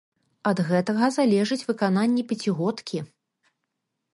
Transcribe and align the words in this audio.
Ад 0.51 0.61
гэтага 0.69 1.09
залежыць 1.17 1.67
выкананне 1.69 2.23
пяцігодкі. 2.33 3.03